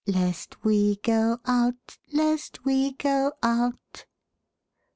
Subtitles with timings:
[0.07, 4.05] Lest we go out, lest we go out."